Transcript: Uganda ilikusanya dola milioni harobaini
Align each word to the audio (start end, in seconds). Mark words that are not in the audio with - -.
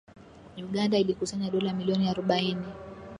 Uganda 0.67 0.97
ilikusanya 1.03 1.49
dola 1.53 1.71
milioni 1.77 2.05
harobaini 2.07 2.65